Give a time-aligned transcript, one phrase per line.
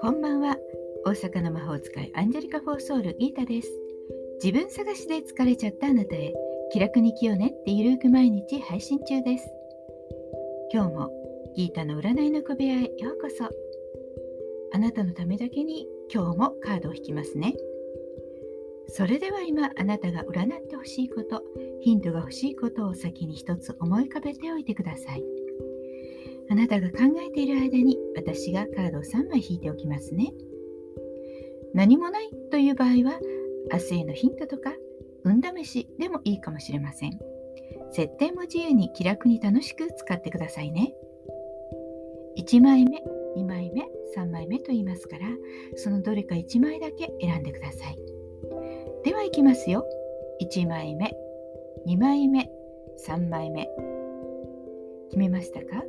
[0.00, 0.56] こんばんは。
[1.04, 3.68] 大阪の魔法使いアンジェリカ・フォーソウルギータです。
[4.42, 6.34] 自分探しで疲れちゃったあなたへ
[6.72, 9.48] 気楽に生きようねってゆるく毎日配信中です。
[10.72, 11.10] 今日も
[11.54, 13.48] ギータの占いの小部屋へようこそ。
[14.72, 17.54] あなたのためだけに今日もカードを引きますね。
[18.92, 21.42] それでは今あなたが占ってほしいこと
[21.80, 25.24] ヒントが欲しいことを先に一つ思い浮かべておいてください。
[26.50, 30.32] あなたが考えている間に私がカードを3枚引いておきますね。
[31.72, 33.20] 何もないという場合は
[33.72, 34.72] 明日へのヒントとか
[35.22, 37.18] 運試しでもいいかもしれません。
[37.92, 40.92] 設定も自由に気楽に楽しく使ってくださいね。
[42.36, 42.98] 1枚目
[43.36, 43.82] 2枚目
[44.16, 45.26] 3枚目と言いますから
[45.76, 48.09] そのどれか1枚だけ選んでください。
[49.20, 49.86] はいきますよ。
[50.40, 51.14] 1枚目。
[51.86, 52.50] 2枚目。
[53.06, 53.68] 3枚目。
[55.10, 55.84] 決めましたか？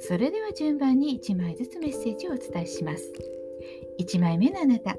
[0.00, 3.12] それでは順番に1枚ずつメッセージをお伝えします。
[4.00, 4.96] 1枚目のあなた。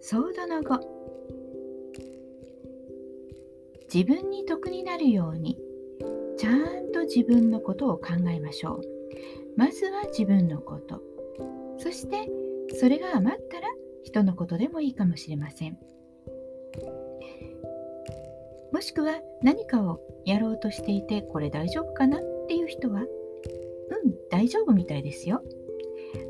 [0.00, 0.80] ソードの5
[3.92, 5.58] 自分に得になるように。
[6.38, 8.80] ちゃんと自分のことを考えましょう。
[9.58, 11.02] まずは自分のこと。
[11.76, 12.16] そして
[12.78, 13.68] それが余ったら
[14.08, 15.78] 人のことでもいいかもしれません。
[18.72, 23.08] もしくは何かをやろうとしていてこれ大丈夫かなっていう人はうん
[24.30, 25.42] 大丈夫みたいですよ。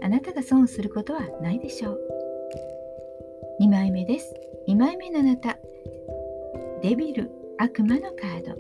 [0.03, 2.01] あなたが損することはないでしょう。
[3.61, 4.35] 2枚目です。
[4.67, 5.57] 2枚目のあなた。
[6.83, 8.57] デビル悪魔のカード。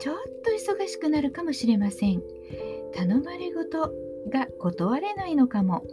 [0.00, 2.22] ちょっと忙しくなるかもしれません。
[2.94, 3.92] 頼まれごと
[4.28, 5.84] が断れないのかも。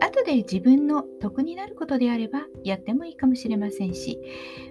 [0.00, 4.18] 後で自分の得になることであればやってもいいかもしれませんし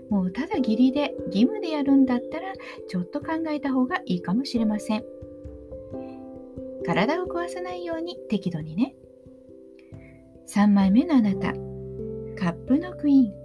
[0.10, 2.54] もうただ義理で義務でやるんだったら
[2.88, 5.04] ちょっと考えた方がいいかもしれません。
[6.86, 8.96] 体を壊さないように適度にね。
[10.48, 11.54] 3枚目のあなた。
[12.36, 13.44] カップのクイーン。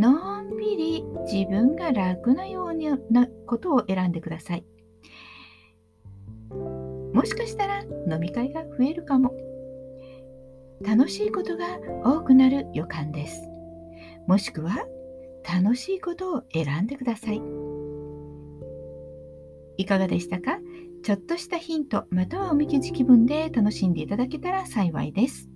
[0.00, 4.64] のんびり自分が楽なようなことを選んでください。
[7.12, 9.32] もしかしたら飲み会が増えるかも。
[10.84, 11.66] 楽しいことが
[12.04, 13.42] 多くなる予感です。
[14.26, 14.86] もしくは
[15.44, 17.42] 楽しいことを選んでください。
[19.78, 20.58] いかがでしたか？
[21.02, 25.48] ちょっとしたヒントまたはおみくじ気分で楽しんでいただけたら幸いです。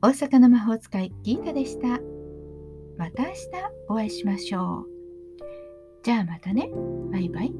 [0.00, 2.00] 大阪の魔法使いギータでした。
[2.96, 3.34] また明日
[3.88, 4.86] お会いしましょう。
[6.04, 6.70] じゃあまたね。
[7.10, 7.52] バイバイ。